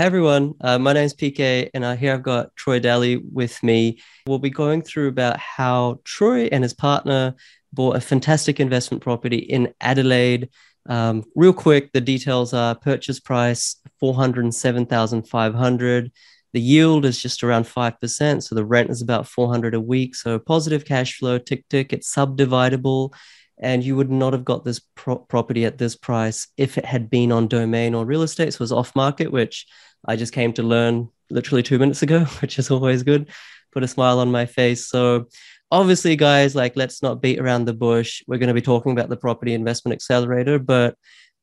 [0.00, 0.54] hi everyone.
[0.62, 4.00] Uh, my name is PK, and uh, here I've got Troy Daly with me.
[4.26, 7.34] We'll be going through about how Troy and his partner
[7.74, 10.48] bought a fantastic investment property in Adelaide.
[10.88, 16.10] Um, real quick, the details are purchase price four hundred seven thousand five hundred.
[16.54, 19.80] The yield is just around five percent, so the rent is about four hundred a
[19.82, 20.14] week.
[20.14, 21.92] So positive cash flow, tick tick.
[21.92, 23.12] It's subdividable
[23.60, 27.10] and you would not have got this pro- property at this price if it had
[27.10, 28.52] been on domain or real estate.
[28.52, 29.66] So it was off market, which
[30.06, 33.28] I just came to learn literally two minutes ago, which is always good.
[33.72, 34.88] Put a smile on my face.
[34.88, 35.28] So
[35.70, 38.22] obviously, guys, like let's not beat around the bush.
[38.26, 40.96] We're going to be talking about the property investment accelerator, but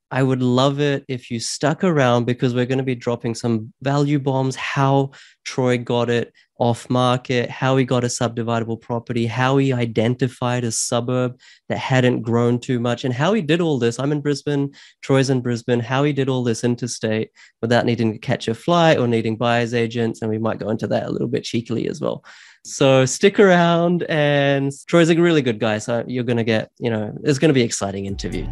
[0.10, 3.74] I would love it if you stuck around because we're going to be dropping some
[3.82, 5.12] value bombs, how
[5.44, 10.72] Troy got it off market, how he got a subdividable property, how he identified a
[10.72, 14.00] suburb that hadn't grown too much, and how he did all this.
[14.00, 18.18] I'm in Brisbane, Troy's in Brisbane, how he did all this interstate without needing to
[18.18, 20.22] catch a flight or needing buyer's agents.
[20.22, 22.24] And we might go into that a little bit cheekily as well.
[22.64, 25.77] So stick around, and Troy's a really good guy.
[25.80, 28.48] So you're going to get, you know, it's going to be exciting interview.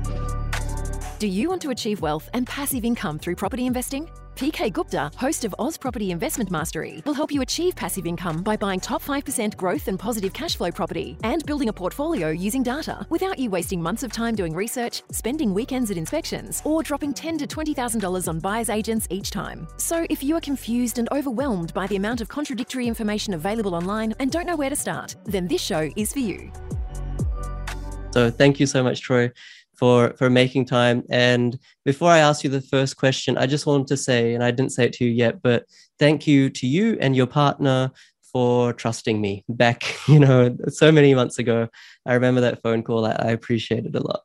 [1.18, 4.10] Do you want to achieve wealth and passive income through property investing?
[4.36, 8.58] PK Gupta, host of Oz Property Investment Mastery, will help you achieve passive income by
[8.58, 13.08] buying top 5% growth and positive cash flow property and building a portfolio using data
[13.10, 17.40] without you wasting months of time doing research, spending weekends at inspections, or dropping $10
[17.40, 19.70] to $20,000 on buyer's agents each time.
[19.78, 24.14] So if you are confused and overwhelmed by the amount of contradictory information available online
[24.20, 26.52] and don't know where to start, then this show is for you.
[28.12, 29.32] So thank you so much, Troy
[29.78, 31.04] for for making time.
[31.10, 34.52] And before I ask you the first question, I just wanted to say, and I
[34.52, 35.66] didn't say it to you yet, but
[36.00, 37.92] thank you to you and your partner
[38.32, 41.70] for trusting me back, you know, so many months ago.
[42.06, 43.06] I remember that phone call.
[43.06, 44.22] I, I appreciate it a lot.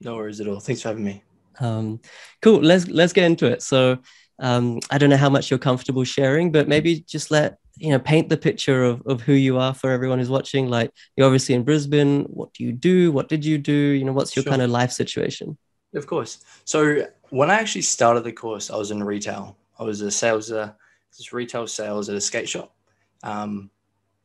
[0.00, 0.60] No worries at all.
[0.60, 1.22] Thanks for having me.
[1.60, 2.00] Um,
[2.40, 2.60] cool.
[2.60, 3.62] Let's let's get into it.
[3.62, 3.98] So
[4.38, 7.98] um, I don't know how much you're comfortable sharing, but maybe just let you know
[7.98, 10.68] paint the picture of, of who you are for everyone who's watching.
[10.68, 12.24] Like you're obviously in brisbane.
[12.24, 13.12] What do you do?
[13.12, 13.72] What did you do?
[13.72, 14.50] You know what's your sure.
[14.50, 15.56] kind of life situation?
[15.94, 16.44] Of course.
[16.64, 19.56] So when i actually started the course i was in retail.
[19.78, 20.72] I was a sales uh,
[21.16, 22.74] just retail sales at a skate shop.
[23.22, 23.70] Um,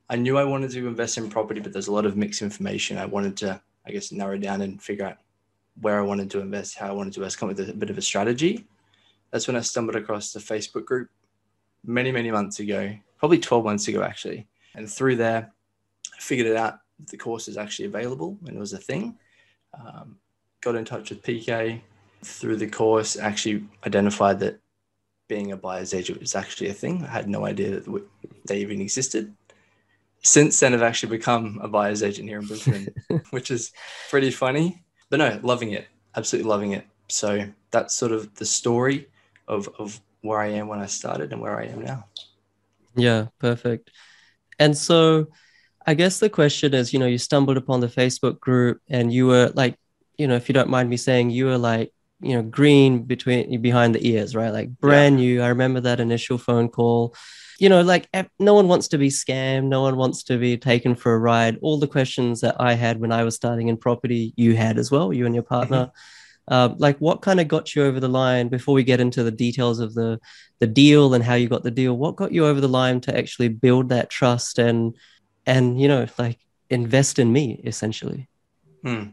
[0.09, 2.97] i knew i wanted to invest in property but there's a lot of mixed information.
[2.97, 5.17] I wanted to i guess narrow down and figure out
[5.81, 7.97] where i wanted to invest how i wanted to invest come with a bit of
[7.97, 8.65] a strategy.
[9.31, 11.09] That's when i stumbled across the facebook group
[11.85, 14.45] many many months ago probably 12 months ago, actually.
[14.75, 15.49] And through there,
[16.13, 16.79] I figured it out.
[17.09, 19.17] The course is actually available and it was a thing.
[19.73, 20.17] Um,
[20.59, 21.79] got in touch with PK
[22.21, 24.59] through the course, actually identified that
[25.29, 27.01] being a buyer's agent was actually a thing.
[27.05, 28.03] I had no idea that
[28.45, 29.33] they even existed.
[30.23, 32.89] Since then, I've actually become a buyer's agent here in Brisbane,
[33.29, 33.71] which is
[34.09, 34.83] pretty funny.
[35.09, 36.85] But no, loving it, absolutely loving it.
[37.07, 39.07] So that's sort of the story
[39.47, 42.03] of, of where I am when I started and where I am now.
[42.95, 43.91] Yeah, perfect.
[44.59, 45.27] And so
[45.85, 49.27] I guess the question is, you know, you stumbled upon the Facebook group and you
[49.27, 49.77] were like,
[50.17, 53.61] you know, if you don't mind me saying, you were like, you know, green between
[53.61, 54.53] behind the ears, right?
[54.53, 55.25] Like brand yeah.
[55.25, 55.41] new.
[55.41, 57.15] I remember that initial phone call.
[57.59, 59.65] You know, like eh, no one wants to be scammed.
[59.65, 61.57] No one wants to be taken for a ride.
[61.61, 64.89] All the questions that I had when I was starting in property, you had as
[64.89, 65.55] well, you and your mm-hmm.
[65.55, 65.91] partner.
[66.49, 69.31] Uh, like what kind of got you over the line before we get into the
[69.31, 70.19] details of the
[70.59, 73.17] the deal and how you got the deal what got you over the line to
[73.17, 74.93] actually build that trust and
[75.45, 76.37] and you know like
[76.69, 78.27] invest in me essentially
[78.81, 79.03] hmm.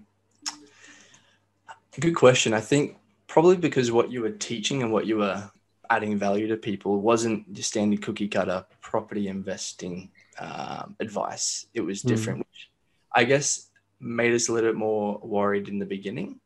[2.00, 2.96] good question i think
[3.28, 5.48] probably because what you were teaching and what you were
[5.88, 12.02] adding value to people wasn't your standard cookie cutter property investing um, advice it was
[12.02, 12.08] hmm.
[12.08, 12.44] different mm.
[12.50, 12.70] which
[13.14, 13.70] i guess
[14.00, 16.40] made us a little bit more worried in the beginning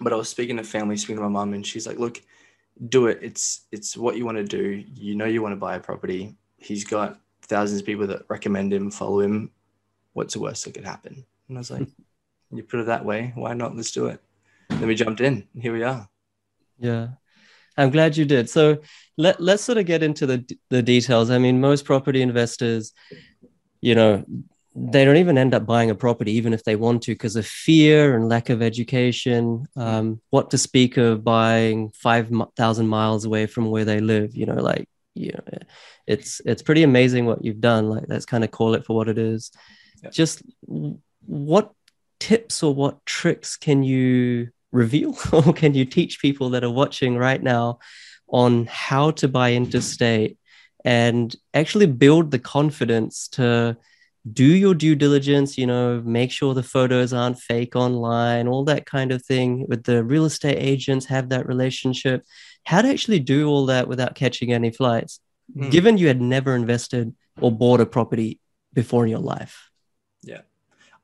[0.00, 2.22] but I was speaking to family, speaking to my mum, and she's like, "Look,
[2.88, 3.18] do it.
[3.22, 4.84] It's it's what you want to do.
[4.94, 6.36] You know you want to buy a property.
[6.58, 9.50] He's got thousands of people that recommend him, follow him.
[10.12, 11.86] What's the worst that could happen?" And I was like,
[12.52, 13.32] "You put it that way.
[13.34, 13.76] Why not?
[13.76, 14.20] Let's do it."
[14.68, 15.46] Then we jumped in.
[15.58, 16.08] Here we are.
[16.78, 17.08] Yeah.
[17.76, 18.48] I'm glad you did.
[18.48, 18.78] So
[19.16, 21.30] let, let's sort of get into the, the details.
[21.30, 22.92] I mean, most property investors,
[23.80, 24.24] you know,
[24.76, 27.46] they don't even end up buying a property, even if they want to, because of
[27.46, 29.66] fear and lack of education.
[29.76, 34.34] Um, what to speak of buying five thousand miles away from where they live?
[34.34, 35.58] You know, like you know,
[36.06, 37.88] it's it's pretty amazing what you've done.
[37.88, 39.52] Like let's kind of call it for what it is.
[40.02, 40.10] Yeah.
[40.10, 40.42] Just
[41.26, 41.72] what
[42.18, 47.16] tips or what tricks can you reveal or can you teach people that are watching
[47.16, 47.78] right now
[48.28, 50.36] on how to buy interstate
[50.84, 53.76] and actually build the confidence to
[54.32, 58.86] do your due diligence, you know, make sure the photos aren't fake online, all that
[58.86, 62.24] kind of thing with the real estate agents, have that relationship.
[62.66, 65.20] how to actually do all that without catching any flights,
[65.54, 65.70] Mm.
[65.70, 68.40] given you had never invested or bought a property
[68.72, 69.68] before in your life.
[70.22, 70.40] Yeah.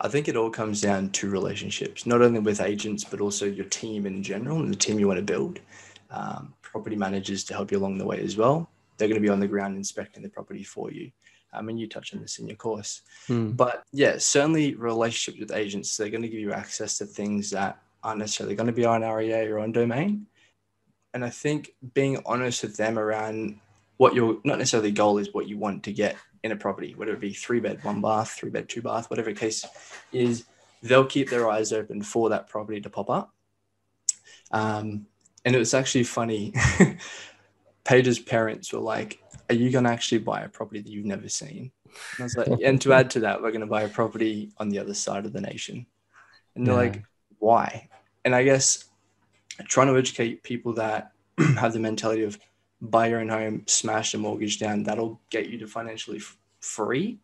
[0.00, 3.66] I think it all comes down to relationships, not only with agents, but also your
[3.66, 5.61] team in general and the team you want to build.
[6.11, 8.70] Um, property managers to help you along the way as well.
[8.96, 11.11] They're going to be on the ground inspecting the property for you.
[11.52, 13.02] I mean, you touch on this in your course.
[13.26, 13.50] Hmm.
[13.50, 17.81] But yeah, certainly relationships with agents, they're going to give you access to things that
[18.02, 20.26] aren't necessarily going to be on REA or on domain.
[21.12, 23.58] And I think being honest with them around
[23.97, 27.12] what your not necessarily goal is, what you want to get in a property, whether
[27.12, 29.67] it be three bed, one bath, three bed, two bath, whatever case
[30.12, 30.44] is,
[30.82, 33.35] they'll keep their eyes open for that property to pop up.
[34.52, 35.06] Um,
[35.44, 36.55] and it was actually funny.
[37.85, 41.29] Paige's parents were like, Are you going to actually buy a property that you've never
[41.29, 41.73] seen?
[41.85, 44.52] And I was like, And to add to that, we're going to buy a property
[44.58, 45.87] on the other side of the nation.
[46.55, 46.81] And they're Yeah.
[46.81, 47.05] like,
[47.41, 47.88] Why?
[48.25, 48.85] And I guess
[49.64, 51.12] trying to educate people that
[51.58, 52.38] have the mentality of
[52.81, 57.19] buy your own home, smash the mortgage down, that'll get you to financially f- free.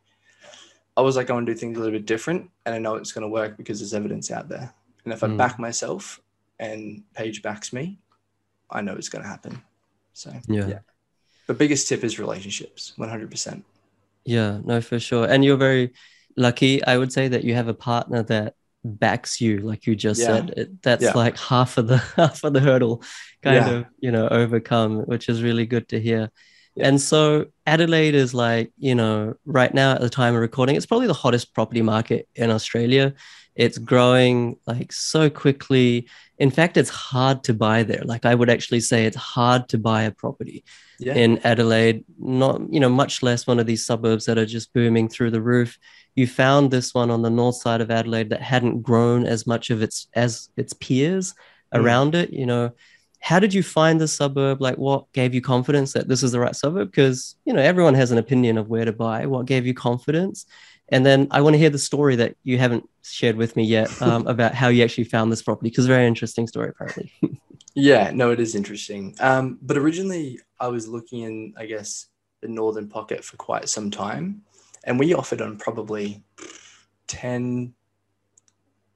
[0.96, 2.50] I was like, I want to do things a little bit different.
[2.64, 4.74] And I know it's going to work because there's evidence out there.
[5.04, 5.36] And if I Mm.
[5.38, 6.20] back myself
[6.58, 8.00] and Paige backs me,
[8.70, 9.62] I know it's going to happen.
[10.12, 10.80] So, Yeah.
[11.46, 13.64] The biggest tip is relationships, 100%.
[14.24, 15.26] Yeah, no, for sure.
[15.26, 15.92] And you're very
[16.36, 18.54] lucky, I would say, that you have a partner that
[18.84, 20.26] backs you, like you just Yeah.
[20.26, 20.50] said.
[20.56, 21.12] It, that's Yeah.
[21.12, 23.02] like half of the half of the hurdle
[23.42, 23.68] kind Yeah.
[23.68, 26.30] of, you know, overcome, which is really good to hear.
[26.76, 26.88] Yeah.
[26.88, 30.86] And so Adelaide is like, you know, right now at the time of recording, it's
[30.86, 33.14] probably the hottest property market in Australia.
[33.54, 36.06] It's growing like so quickly.
[36.38, 38.02] In fact, it's hard to buy there.
[38.04, 40.62] Like I would actually say it's hard to buy a property
[40.98, 41.14] Yeah.
[41.14, 45.08] in Adelaide, not, you know, much less one of these suburbs that are just booming
[45.08, 45.78] through the roof.
[46.14, 49.70] You found this one on the north side of Adelaide that hadn't grown as much
[49.70, 51.32] of its as its peers
[51.74, 51.80] Mm.
[51.80, 52.32] around it.
[52.34, 52.72] You know,
[53.20, 54.60] how did you find the suburb?
[54.60, 56.90] Like, what gave you confidence that this is the right suburb?
[56.90, 59.26] Because you know, everyone has an opinion of where to buy.
[59.26, 60.46] What gave you confidence?
[60.88, 63.90] And then I want to hear the story that you haven't shared with me yet
[64.02, 67.12] um, about how you actually found this property, because very interesting story apparently.
[67.78, 69.14] Yeah, no, it is interesting.
[69.20, 72.06] Um, but originally, I was looking in, I guess,
[72.40, 74.40] the northern pocket for quite some time,
[74.84, 76.24] and we offered on probably
[77.06, 77.74] ten,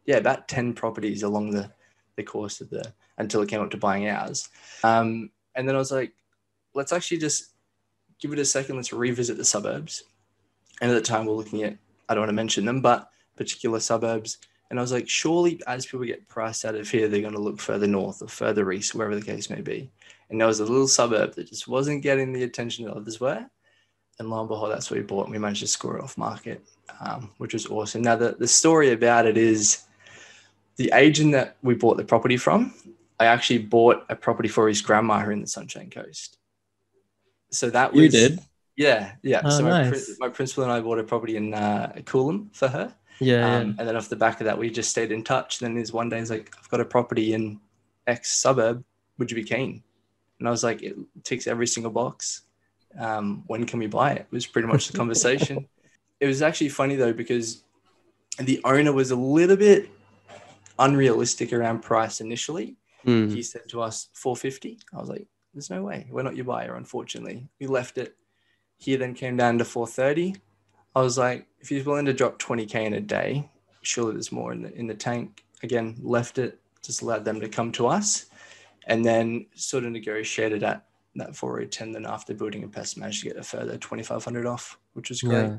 [0.06, 1.70] yeah, about ten properties along the
[2.16, 2.90] the course of the
[3.20, 4.48] until it came up to buying ours.
[4.82, 6.12] Um, and then I was like,
[6.74, 7.52] let's actually just
[8.18, 8.76] give it a second.
[8.76, 10.02] Let's revisit the suburbs.
[10.80, 11.76] And at the time, we're looking at
[12.08, 14.38] I don't want to mention them, but particular suburbs.
[14.68, 17.40] And I was like, surely as people get priced out of here, they're going to
[17.40, 19.90] look further north or further east, wherever the case may be.
[20.28, 23.46] And there was a little suburb that just wasn't getting the attention that others were.
[24.18, 25.26] And lo and behold, that's what we bought.
[25.26, 26.62] And we managed to score it off market,
[27.00, 28.02] um, which was awesome.
[28.02, 29.84] Now, the, the story about it is
[30.76, 32.74] the agent that we bought the property from,
[33.20, 36.38] I actually bought a property for his grandma in the Sunshine Coast.
[37.50, 38.02] So that was.
[38.02, 38.40] You did?
[38.76, 39.42] Yeah, yeah.
[39.44, 40.16] Oh, so my, nice.
[40.18, 42.94] my principal and I bought a property in uh, Coolum for her.
[43.20, 43.56] Yeah.
[43.56, 45.60] Um, and then off the back of that, we just stayed in touch.
[45.60, 47.60] And then there's one day, he's like, I've got a property in
[48.06, 48.82] X suburb.
[49.18, 49.82] Would you be keen?
[50.38, 52.42] And I was like, it ticks every single box.
[52.98, 54.26] Um, when can we buy it?
[54.30, 55.68] Was pretty much the conversation.
[56.20, 57.62] it was actually funny though, because
[58.38, 59.90] the owner was a little bit
[60.78, 62.76] unrealistic around price initially.
[63.06, 63.32] Mm.
[63.32, 64.78] He said to us 450.
[64.94, 66.06] I was like, there's no way.
[66.10, 67.48] We're not your buyer, unfortunately.
[67.58, 68.16] We left it.
[68.78, 70.36] He then came down to 430.
[70.94, 73.48] I was like, if he's willing to drop 20k in a day,
[73.82, 75.44] surely there's more in the in the tank.
[75.62, 78.26] Again, left it, just allowed them to come to us,
[78.86, 80.86] and then sort of negotiated at
[81.16, 81.92] that 410.
[81.92, 85.48] Then after building a pest, managed to get a further 2500 off, which was great.
[85.48, 85.56] Yeah.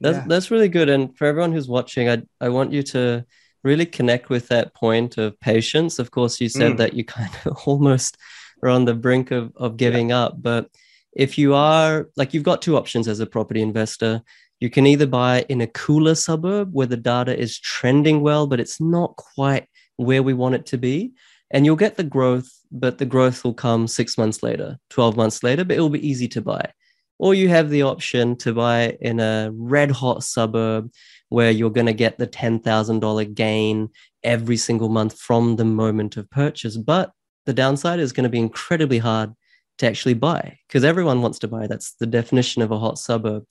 [0.00, 0.24] That's Yeah.
[0.26, 0.88] that's really good.
[0.88, 3.24] And for everyone who's watching, I I want you to
[3.62, 5.98] really connect with that point of patience.
[5.98, 6.76] Of course, you said Mm.
[6.78, 8.16] that you kind of almost
[8.62, 10.68] are on the brink of of giving up, but
[11.12, 14.22] if you are like you've got two options as a property investor.
[14.60, 18.58] You can either buy in a cooler suburb where the data is trending well, but
[18.58, 21.12] it's not quite where we want it to be.
[21.52, 25.44] And you'll get the growth, but the growth will come six months later, 12 months
[25.44, 26.72] later, but it will be easy to buy
[27.18, 30.90] or you have the option to buy in a red hot suburb
[31.28, 33.90] where you're going to get the $10,000 gain
[34.22, 36.76] every single month from the moment of purchase.
[36.76, 37.12] But
[37.46, 39.34] the downside is going to be incredibly hard
[39.78, 41.66] to actually buy because everyone wants to buy.
[41.66, 43.44] That's the definition of a hot suburb.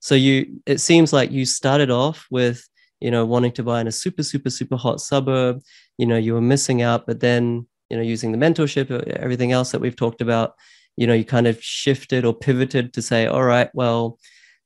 [0.00, 2.66] So you, it seems like you started off with,
[3.00, 5.62] you know, wanting to buy in a super, super, super hot suburb.
[5.98, 9.52] You know, you were missing out, but then, you know, using the mentorship, uh, everything
[9.52, 10.54] else that we've talked about,
[10.96, 14.18] you know, you kind of shifted or pivoted to say, all right, well,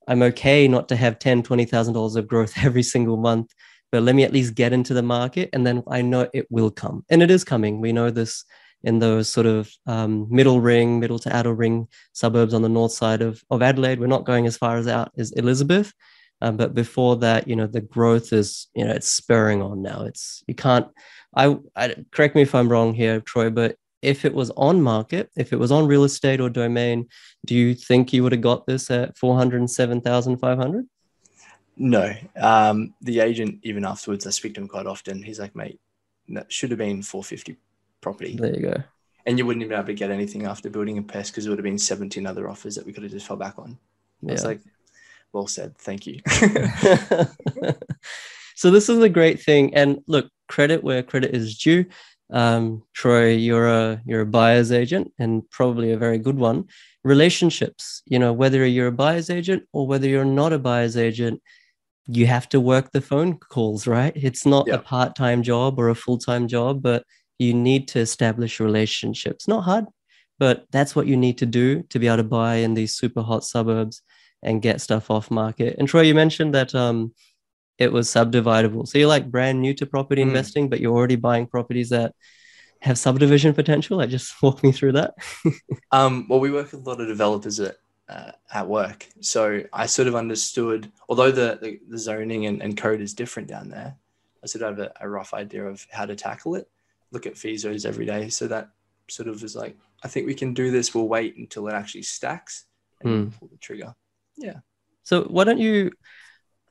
[0.08, 3.52] I'm okay not to have ten, twenty thousand dollars of growth every single month,
[3.90, 6.70] but let me at least get into the market, and then I know it will
[6.70, 7.80] come, and it is coming.
[7.80, 8.44] We know this
[8.84, 12.92] in those sort of um, middle ring, middle to outer ring suburbs on the north
[12.92, 14.00] side of, of Adelaide.
[14.00, 15.92] We're not going as far as out as Elizabeth.
[16.40, 20.02] Um, but before that, you know, the growth is, you know, it's spurring on now.
[20.02, 20.88] It's, you can't,
[21.36, 25.30] I, I correct me if I'm wrong here, Troy, but if it was on market,
[25.36, 27.08] if it was on real estate or domain,
[27.46, 30.86] do you think you would have got this at 407,500?
[31.76, 32.12] No.
[32.36, 35.22] Um, the agent, even afterwards, I speak to him quite often.
[35.22, 35.80] He's like, mate,
[36.28, 37.56] that should have been 450
[38.00, 38.36] property.
[38.36, 38.82] There you go.
[39.24, 41.48] And you wouldn't even be able to get anything after building a pest because it
[41.48, 43.78] would have been 17 other offers that we could have just fell back on.
[44.20, 44.32] Yeah.
[44.32, 44.60] It's like,
[45.32, 45.78] well said.
[45.78, 46.20] Thank you.
[48.56, 49.74] so this is a great thing.
[49.74, 51.86] And look, credit where credit is due.
[52.32, 56.64] Um, Troy, you're a you're a buyer's agent and probably a very good one.
[57.04, 61.42] Relationships, you know, whether you're a buyer's agent or whether you're not a buyer's agent,
[62.06, 64.12] you have to work the phone calls, right?
[64.16, 67.04] It's not a part-time job or a full-time job, but
[67.38, 69.46] you need to establish relationships.
[69.46, 69.86] Not hard,
[70.38, 73.22] but that's what you need to do to be able to buy in these super
[73.22, 74.02] hot suburbs
[74.42, 75.76] and get stuff off market.
[75.78, 77.14] And Troy, you mentioned that um,
[77.78, 78.86] it was subdividable.
[78.86, 80.28] So you're like brand new to property mm.
[80.28, 82.14] investing, but you're already buying properties that
[82.80, 83.98] have subdivision potential.
[83.98, 85.14] Like just walk me through that.
[85.92, 87.76] um, well, we work with a lot of developers at
[88.08, 90.90] uh, at work, so I sort of understood.
[91.08, 93.96] Although the the, the zoning and, and, code is different down there,
[94.42, 96.68] I sort of have a, a, rough idea of how to tackle it.
[97.12, 98.70] Look at feasos every day, so that
[99.08, 100.94] sort of is like, I think we can do this.
[100.94, 102.66] We'll wait until it actually stacks
[103.00, 103.38] and mm.
[103.38, 103.94] pull the trigger.
[104.36, 104.58] Yeah.
[105.04, 105.92] So why don't you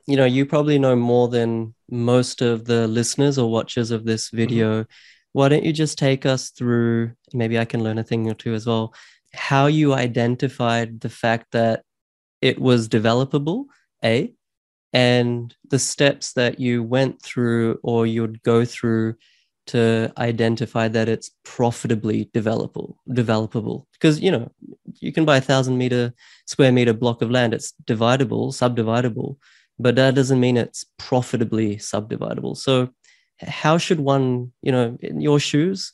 [0.08, 4.28] you know, you probably know more than most of the listeners or watchers of this
[4.28, 4.38] mm-hmm.
[4.38, 4.82] video.
[4.84, 4.92] Mm-hmm.
[5.34, 7.14] Why don't you just take us through?
[7.34, 8.94] Maybe I can learn a thing or two as well.
[9.34, 11.84] How you identified the fact that
[12.42, 13.66] it was developable,
[14.04, 14.34] A,
[14.94, 19.16] and the steps that you went through or you'd go through
[19.68, 24.52] to identify that it's profitably developable developable because you know
[25.00, 26.12] you can buy a thousand meter
[26.46, 29.38] square meter block of land it's dividable subdividable
[29.82, 32.56] but that doesn't mean it's profitably subdividable.
[32.56, 32.90] So,
[33.40, 35.92] how should one, you know, in your shoes,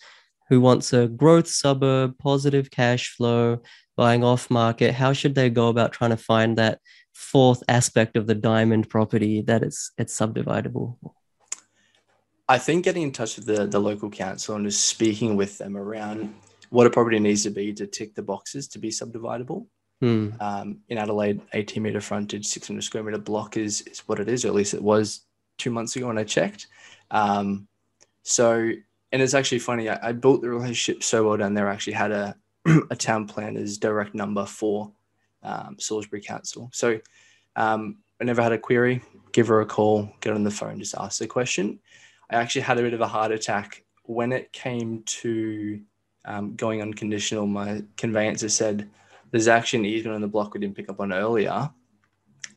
[0.50, 3.62] who wants a growth suburb, positive cash flow,
[3.96, 6.79] buying off market, how should they go about trying to find that
[7.13, 10.98] fourth aspect of the diamond property that it's it's subdividable?
[12.50, 15.75] I think getting in touch with the, the local council and just speaking with them
[15.75, 16.34] around
[16.70, 19.67] what a property needs to be to tick the boxes to be subdividable
[20.01, 20.30] Hmm.
[20.39, 24.46] Um, in Adelaide, 18 meter frontage, 600 square meter block is, is what it is,
[24.46, 25.22] or at least it was
[25.58, 26.68] two months ago when I checked.
[27.10, 27.68] Um,
[28.24, 28.72] so,
[29.12, 31.70] and it's actually funny, I, I, built the relationship so well down there.
[31.70, 32.36] I actually had a,
[32.92, 34.92] a town planner's direct number for
[35.42, 36.70] um, Salisbury Council.
[36.74, 37.00] So,
[37.56, 39.01] um, I never had a query,
[39.32, 41.80] give her a call, get on the phone, just ask the question.
[42.30, 45.82] I actually had a bit of a heart attack when it came to
[46.25, 47.48] um, going unconditional.
[47.48, 48.89] My conveyancer said,
[49.31, 51.69] there's actually an easement on the block we didn't pick up on earlier,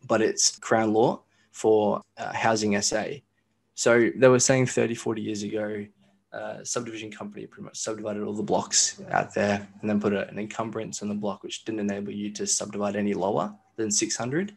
[0.07, 1.23] but it's Crown law
[1.53, 3.05] for uh, housing SA.
[3.75, 5.87] So they were saying 30, 40 years ago,
[6.33, 10.29] uh, subdivision company pretty much subdivided all the blocks out there and then put a,
[10.29, 14.57] an encumbrance on the block, which didn't enable you to subdivide any lower than 600.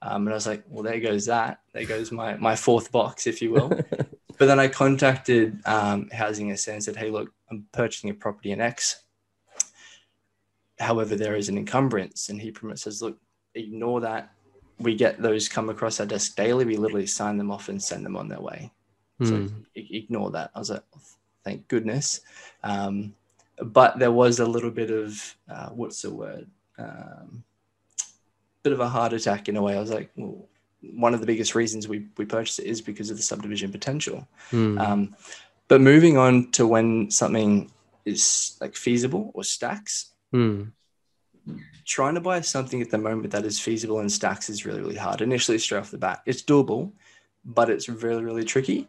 [0.00, 1.60] Um, and I was like, well, there goes that.
[1.72, 3.68] There goes my, my fourth box, if you will.
[4.38, 8.52] but then I contacted um, Housing SA and said, hey, look, I'm purchasing a property
[8.52, 9.03] in X.
[10.78, 13.18] However, there is an encumbrance, and he pretty much says, look,
[13.54, 14.32] ignore that.
[14.78, 16.64] We get those come across our desk daily.
[16.64, 18.72] We literally sign them off and send them on their way.
[19.20, 19.28] Mm.
[19.28, 19.60] So hmm.
[19.74, 20.50] ignore that.
[20.54, 20.82] I was like,
[21.44, 22.20] thank goodness.
[22.64, 23.14] Um,
[23.62, 26.50] but there was a little bit of uh, what's the word?
[26.76, 27.44] Um,
[28.64, 29.76] bit of a heart attack in a way.
[29.76, 30.48] I was like, well,
[30.92, 34.26] one of the biggest reasons we we purchased it is because of the subdivision potential.
[34.50, 34.80] Mm.
[34.80, 35.16] Um,
[35.68, 37.70] but moving on to when something
[38.04, 40.64] is like feasible or stacks, Hmm.
[41.84, 44.96] Trying to buy something at the moment that is feasible in stacks is really, really
[44.96, 45.20] hard.
[45.20, 46.90] Initially, straight off the bat, it's doable,
[47.44, 48.88] but it's really, really tricky.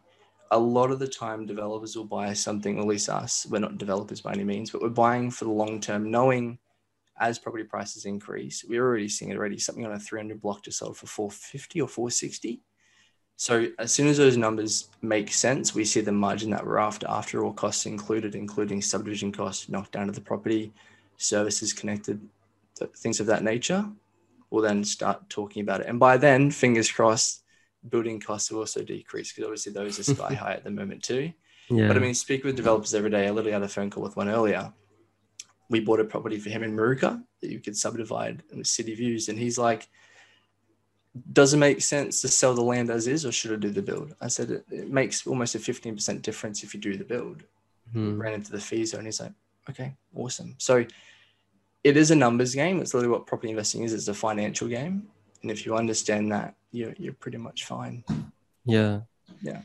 [0.50, 4.20] A lot of the time, developers will buy something, at least us, we're not developers
[4.20, 6.58] by any means, but we're buying for the long term, knowing
[7.20, 10.72] as property prices increase, we're already seeing it already, something on a 300 block to
[10.72, 12.60] sell for 450 or 460.
[13.36, 17.06] So as soon as those numbers make sense, we see the margin that we're after,
[17.08, 20.72] after all costs included, including subdivision costs, knocked down to the property,
[21.18, 22.20] services connected,
[22.96, 23.88] things of that nature,
[24.50, 25.86] we'll then start talking about it.
[25.86, 27.42] And by then, fingers crossed,
[27.88, 31.32] building costs will also decrease because obviously those are sky high at the moment too.
[31.68, 31.88] Yeah.
[31.88, 33.26] But I mean, speak with developers every day.
[33.26, 34.72] I literally had a phone call with one earlier.
[35.68, 39.28] We bought a property for him in Moorooka that you could subdivide with city views.
[39.28, 39.88] And he's like,
[41.32, 43.82] does it make sense to sell the land as is or should I do the
[43.82, 44.14] build?
[44.20, 47.42] I said, it, it makes almost a 15% difference if you do the build.
[47.92, 48.20] Hmm.
[48.20, 49.02] ran into the feaso.
[49.04, 49.32] He's like,
[49.70, 50.54] okay, awesome.
[50.58, 50.84] So
[51.84, 52.80] it is a numbers game.
[52.80, 53.92] It's literally what property investing is.
[53.92, 55.06] It's a financial game.
[55.42, 58.04] And if you understand that, you're, you're pretty much fine.
[58.64, 59.00] Yeah.
[59.40, 59.60] Yeah.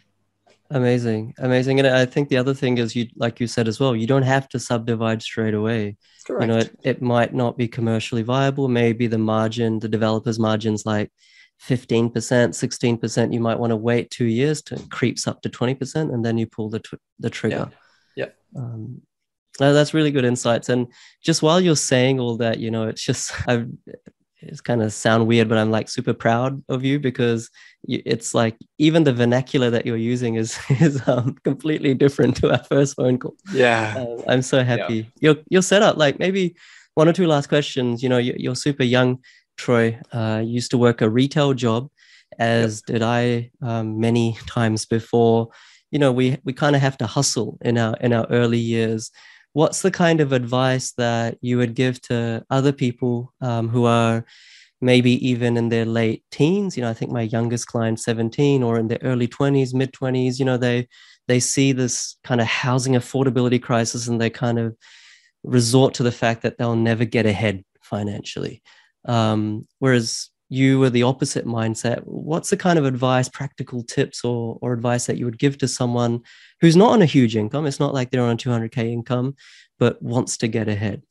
[0.70, 1.34] Amazing.
[1.40, 1.80] Amazing.
[1.80, 4.22] And I think the other thing is you like you said as well, you don't
[4.22, 5.98] have to subdivide straight away.
[6.26, 6.42] Correct.
[6.44, 8.68] You know, it, it might not be commercially viable.
[8.68, 11.12] Maybe the margin, the developer's margin's like
[11.68, 13.34] 15%, 16%.
[13.34, 16.48] You might want to wait two years to creeps up to 20% and then you
[16.48, 17.70] pull the, tw- the trigger.
[18.16, 18.28] Yeah.
[18.56, 19.02] Um,
[19.60, 20.70] no, that's really good insights.
[20.70, 20.88] And
[21.24, 23.68] just while you're saying all that, you know, it's just, I've,
[24.42, 27.50] it's kind of sound weird, but I'm like super proud of you because
[27.84, 32.52] you, it's like even the vernacular that you're using is is um, completely different to
[32.52, 33.36] our first phone call.
[33.54, 33.96] yeah.
[33.98, 35.10] Uh, I'm so happy.
[35.20, 35.98] You're you're set up.
[35.98, 36.56] Like maybe
[36.96, 38.02] one or two last questions.
[38.04, 39.20] You know, you're, you're super young,
[39.58, 40.00] Troy.
[40.12, 41.90] Uh, used to work a retail job,
[42.40, 45.50] as did I um, many times before.
[45.92, 49.12] You know, we we kind of have to hustle in our in our early years.
[49.54, 54.26] What's the kind of advice that you would give to other people um, who are
[54.80, 56.78] maybe even in their late teens?
[56.78, 60.40] You know, I think my youngest client, 17, or in their early 20s, mid 20s.
[60.40, 60.88] You know, they
[61.28, 64.76] they see this kind of housing affordability crisis and they kind of
[65.44, 68.62] resort to the fact that they'll never get ahead financially.
[69.06, 72.02] Um, whereas you were the opposite mindset.
[72.04, 75.68] What's the kind of advice, practical tips, or, or advice that you would give to
[75.68, 76.24] someone
[76.60, 77.66] who's not on a huge income?
[77.66, 79.38] It's not like they're on a 200K income,
[79.80, 81.04] but wants to get ahead.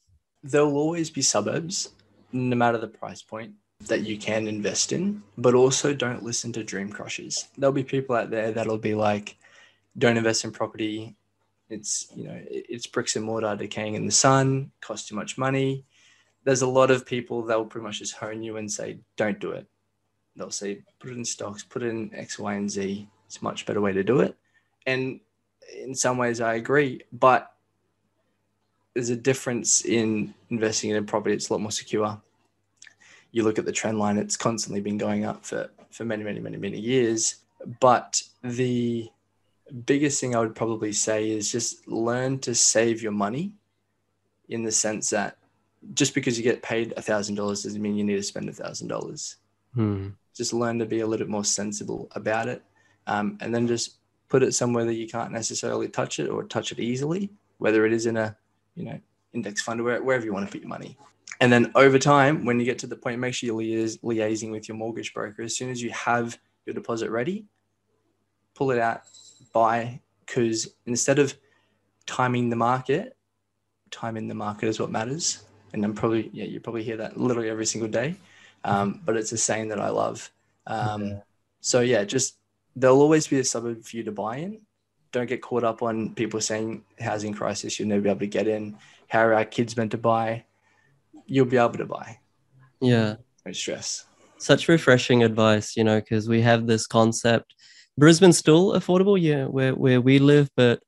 [0.42, 1.88] There'll always be suburbs,
[2.32, 3.54] no matter the price point,
[3.86, 7.48] that you can invest in, but also don't listen to dream crushers.
[7.56, 9.38] There'll be people out there that'll be like,
[9.96, 11.16] don't invest in property.
[11.70, 15.86] It's, you know, it's bricks and mortar decaying in the sun, costs too much money.
[16.44, 19.38] There's a lot of people that will pretty much just hone you and say, don't
[19.38, 19.66] do it.
[20.36, 23.08] They'll say, put it in stocks, put it in X, Y, and Z.
[23.26, 24.36] It's a much better way to do it.
[24.86, 25.20] And
[25.76, 27.02] in some ways, I agree.
[27.12, 27.52] But
[28.94, 31.34] there's a difference in investing in a property.
[31.34, 32.20] It's a lot more secure.
[33.32, 36.40] You look at the trend line; it's constantly been going up for for many, many,
[36.40, 37.36] many, many years.
[37.78, 39.08] But the
[39.84, 43.52] biggest thing I would probably say is just learn to save your money,
[44.48, 45.38] in the sense that
[45.94, 48.52] just because you get paid a thousand dollars doesn't mean you need to spend a
[48.52, 49.36] thousand dollars.
[49.74, 50.08] Hmm.
[50.36, 52.62] Just learn to be a little bit more sensible about it,
[53.06, 53.96] um, and then just
[54.28, 57.92] put it somewhere that you can't necessarily touch it or touch it easily, whether it
[57.92, 58.36] is in a
[58.74, 59.00] you know,
[59.32, 60.96] index fund, where, wherever you want to put your money.
[61.40, 64.50] And then over time, when you get to the point, make sure you're liais- liaising
[64.50, 65.42] with your mortgage broker.
[65.42, 67.46] As soon as you have your deposit ready,
[68.54, 69.02] pull it out,
[69.52, 71.34] buy, because instead of
[72.06, 73.16] timing the market,
[73.90, 75.44] timing the market is what matters.
[75.72, 78.16] And I'm probably, yeah, you probably hear that literally every single day.
[78.64, 80.30] Um, but it's a saying that I love.
[80.66, 81.20] Um, Yeah.
[81.60, 82.36] So yeah, just
[82.74, 84.60] there'll always be a suburb for you to buy in
[85.12, 88.46] don't get caught up on people saying housing crisis, you'll never be able to get
[88.46, 88.76] in.
[89.08, 90.44] How are our kids meant to buy?
[91.26, 92.18] You'll be able to buy.
[92.80, 93.16] Yeah.
[93.44, 94.06] No stress.
[94.38, 97.54] Such refreshing advice, you know, because we have this concept.
[97.98, 100.82] Brisbane's still affordable, yeah, where, where we live, but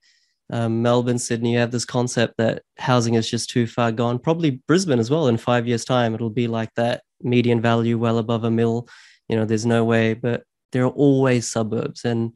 [0.52, 4.18] um, Melbourne, Sydney, you have this concept that housing is just too far gone.
[4.18, 5.28] Probably Brisbane as well.
[5.28, 8.86] In five years' time, it'll be like that median value well above a mil.
[9.28, 12.04] You know, there's no way, but there are always suburbs.
[12.04, 12.32] And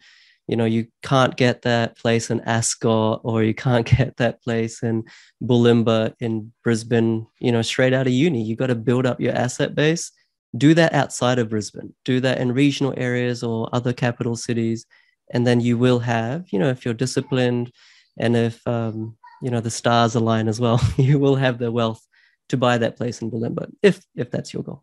[0.49, 4.83] you know you can't get that place in ascot or you can't get that place
[4.83, 5.05] in
[5.43, 9.35] bulimba in brisbane you know straight out of uni you've got to build up your
[9.35, 10.13] asset base
[10.57, 14.87] do that outside of brisbane do that in regional areas or other capital cities
[15.33, 17.73] and then you will have you know if you're disciplined
[18.19, 22.07] and if um, you know the stars align as well you will have the wealth
[22.49, 24.83] to buy that place in bulimba if if that's your goal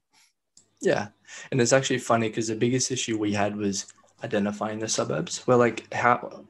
[0.82, 1.08] Yeah.
[1.52, 3.88] And it's actually funny because the biggest issue we had was
[4.24, 5.42] identifying the suburbs.
[5.48, 6.46] We're like, how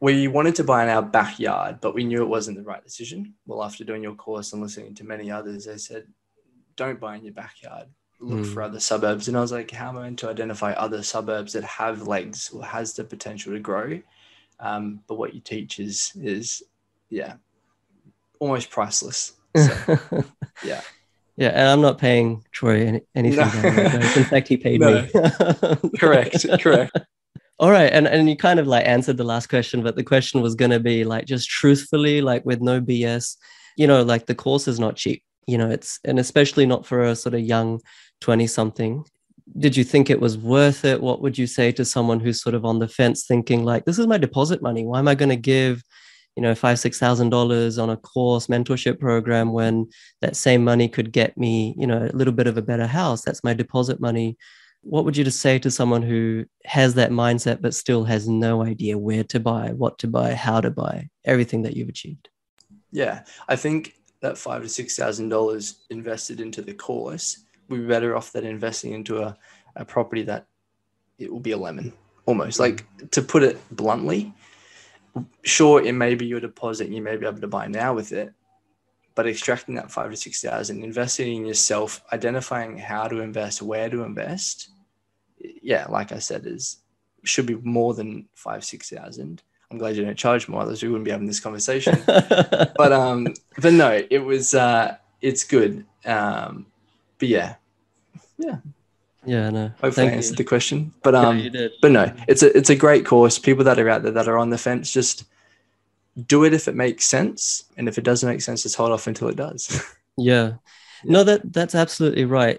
[0.00, 3.34] we wanted to buy in our backyard, but we knew it wasn't the right decision.
[3.46, 6.06] Well, after doing your course and listening to many others, they said,
[6.76, 7.86] don't buy in your backyard.
[8.20, 8.52] Look Mm.
[8.54, 9.28] for other suburbs.
[9.28, 12.50] And I was like, how am I going to identify other suburbs that have legs
[12.54, 14.00] or has the potential to grow?
[14.60, 16.62] Um, but what you teach is is
[17.10, 17.34] yeah,
[18.38, 19.32] almost priceless.
[19.56, 19.98] So,
[20.62, 20.82] yeah.
[21.38, 23.40] Yeah, and I'm not paying Troy any, anything.
[23.40, 23.50] No.
[23.52, 24.16] down there, guys.
[24.16, 25.02] In fact, he paid No.
[25.02, 25.90] me.
[25.98, 26.46] Correct.
[26.60, 26.98] Correct.
[27.58, 30.42] All right, and and you kind of like answered the last question, but the question
[30.42, 33.36] was going to be like just truthfully, like with no BS.
[33.76, 35.22] You know, like the course is not cheap.
[35.46, 37.80] You know, it's and especially not for a sort of young
[38.20, 39.04] twenty something.
[39.58, 41.00] Did you think it was worth it?
[41.00, 43.98] What would you say to someone who's sort of on the fence, thinking like, "This
[43.98, 44.84] is my deposit money.
[44.84, 45.82] Why am I going to give?"
[46.36, 49.88] you know five six thousand dollars on a course mentorship program when
[50.20, 53.22] that same money could get me you know a little bit of a better house
[53.22, 54.36] that's my deposit money
[54.86, 58.62] what would you just say to someone who has that mindset but still has no
[58.62, 62.28] idea where to buy, what to buy, how to buy, everything that you've achieved?
[62.92, 67.86] Yeah, I think that five to six thousand dollars invested into the course would be
[67.86, 69.36] better off than investing into a,
[69.74, 70.46] a property that
[71.18, 71.92] it will be a lemon
[72.26, 72.60] almost.
[72.60, 74.32] Like to put it bluntly,
[75.42, 78.32] sure, it may be your deposit, you may be able to buy now with it,
[79.14, 83.88] but extracting that five to six thousand, investing in yourself, identifying how to invest, where
[83.88, 84.70] to invest,
[85.38, 86.78] yeah, like I said, is
[87.24, 89.42] should be more than five, six thousand.
[89.70, 92.00] I'm glad you don't charge more, otherwise we wouldn't be having this conversation.
[92.06, 95.84] but um, but no, it was uh, it's good.
[96.04, 96.66] Um,
[97.18, 97.56] but yeah,
[98.38, 98.56] yeah,
[99.24, 99.68] yeah, no.
[99.80, 100.36] Hopefully, Thank I answered you.
[100.36, 100.92] the question.
[101.02, 101.72] But um, yeah, you did.
[101.82, 103.38] but no, it's a it's a great course.
[103.38, 105.24] People that are out there that are on the fence, just
[106.26, 109.06] do it if it makes sense, and if it doesn't make sense, just hold off
[109.06, 109.82] until it does.
[110.16, 110.54] Yeah.
[111.04, 112.58] No, that that's absolutely right.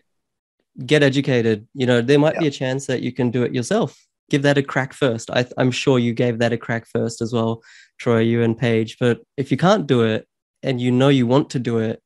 [0.85, 1.67] Get educated.
[1.73, 3.99] You know, there might be a chance that you can do it yourself.
[4.29, 5.31] Give that a crack first.
[5.31, 7.63] I, I'm sure you gave that a crack first as well,
[7.97, 8.97] Troy, you and Paige.
[8.99, 10.27] But if you can't do it
[10.61, 12.01] and you know you want to do it,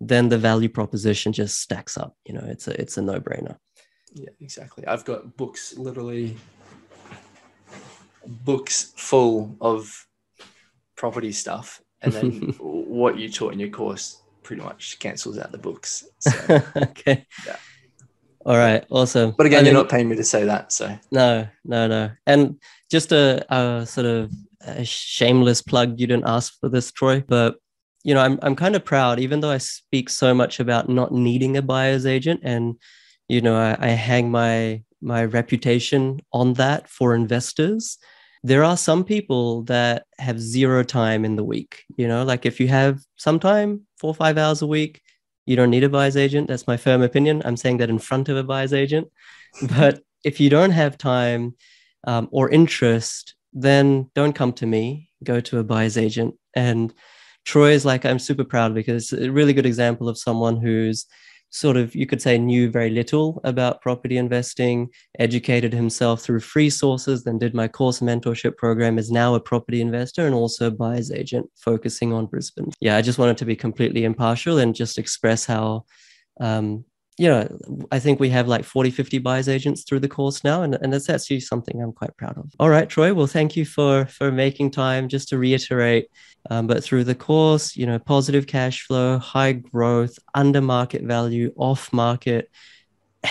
[0.00, 2.16] then the value proposition just stacks up.
[2.24, 3.56] You know, it's a it's a no brainer.
[4.14, 4.86] yeah, exactly.
[4.86, 6.36] I've got books, literally
[8.26, 10.06] books full of
[10.96, 15.58] property stuff, and then what you taught in your course pretty much cancels out the
[15.58, 16.04] books.
[16.20, 17.26] So, okay.
[17.46, 17.56] Yeah.
[18.44, 18.84] All right.
[18.90, 19.34] Awesome.
[19.36, 22.10] but again, I you're not paying me to say that, so No, no, no.
[22.26, 25.98] And just a, a sort of a shameless plug.
[25.98, 27.56] You didn't ask for this, Troy, but
[28.06, 31.10] you know, I'm I'm kind of proud, even though I speak so much about not
[31.10, 32.76] needing a buyer's agent, and
[33.26, 37.98] you know, I, I hang my my reputation on that for investors.
[38.44, 41.82] There are some people that have zero time in the week.
[41.96, 45.02] You know, like if you have some time, four or five hours a week,
[45.44, 46.46] you don't need a buyer's agent.
[46.46, 47.42] That's my firm opinion.
[47.44, 49.08] I'm saying that in front of a buyer's agent.
[49.76, 51.56] But if you don't have time
[52.06, 55.10] um, or interest, then don't come to me.
[55.24, 56.36] Go to a buyer's agent.
[56.54, 56.94] And
[57.46, 61.06] Troy is like, I'm super proud because it's a really good example of someone who's
[61.50, 66.68] sort of, you could say, knew very little about property investing, educated himself through free
[66.68, 70.70] sources, then did my course mentorship program, is now a property investor and also a
[70.72, 72.72] buyer's agent focusing on Brisbane.
[72.80, 75.84] Yeah, I just wanted to be completely impartial and just express how
[76.40, 76.84] um,
[77.18, 77.48] you know,
[77.90, 80.62] I think we have like 40, 50 buyers agents through the course now.
[80.62, 82.52] And, and that's actually something I'm quite proud of.
[82.60, 83.14] All right, Troy.
[83.14, 86.08] Well, thank you for for making time just to reiterate.
[86.50, 91.52] Um, but through the course, you know, positive cash flow, high growth, under market value,
[91.56, 92.50] off market,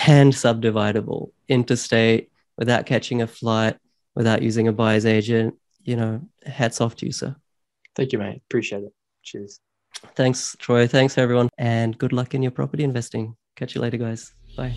[0.06, 3.76] and subdividable, interstate without catching a flight,
[4.14, 5.54] without using a buyer's agent.
[5.84, 7.36] You know, hats off to you, sir.
[7.94, 8.42] thank you, mate.
[8.48, 8.92] Appreciate it.
[9.22, 9.60] Cheers.
[10.16, 10.88] Thanks, Troy.
[10.88, 11.48] Thanks, everyone.
[11.56, 13.36] And good luck in your property investing.
[13.56, 14.32] Catch you later, guys.
[14.56, 14.76] Bye.